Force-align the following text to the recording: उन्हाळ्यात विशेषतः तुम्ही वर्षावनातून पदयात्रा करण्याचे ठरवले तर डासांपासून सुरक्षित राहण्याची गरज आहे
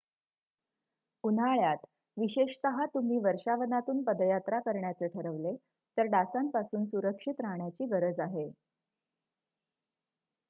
उन्हाळ्यात 1.23 1.83
विशेषतः 2.17 2.85
तुम्ही 2.93 3.17
वर्षावनातून 3.23 4.01
पदयात्रा 4.03 4.59
करण्याचे 4.59 5.07
ठरवले 5.09 5.55
तर 5.97 6.05
डासांपासून 6.11 6.85
सुरक्षित 6.85 7.41
राहण्याची 7.41 7.85
गरज 7.87 8.19
आहे 8.19 8.49